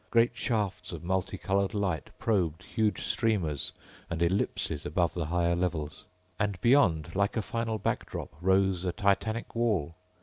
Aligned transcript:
Great 0.09 0.35
shafts 0.35 0.91
of 0.91 1.03
multicolored 1.03 1.75
light 1.75 2.09
probed 2.17 2.63
huge 2.63 3.03
streamers 3.05 3.71
and 4.09 4.19
ellipses 4.23 4.83
above 4.83 5.13
the 5.13 5.27
higher 5.27 5.55
levels. 5.55 6.05
And 6.39 6.59
beyond, 6.59 7.15
like 7.15 7.37
a 7.37 7.43
final 7.43 7.77
backdrop, 7.77 8.33
rose 8.41 8.83
a 8.83 8.93
titanic 8.93 9.53
wall. 9.53 9.93